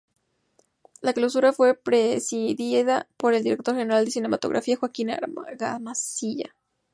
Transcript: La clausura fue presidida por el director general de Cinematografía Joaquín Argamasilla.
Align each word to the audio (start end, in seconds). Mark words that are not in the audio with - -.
La 1.03 1.13
clausura 1.13 1.53
fue 1.53 1.75
presidida 1.79 3.07
por 3.17 3.35
el 3.35 3.43
director 3.43 3.75
general 3.75 4.03
de 4.03 4.09
Cinematografía 4.09 4.75
Joaquín 4.75 5.11
Argamasilla. 5.11 6.55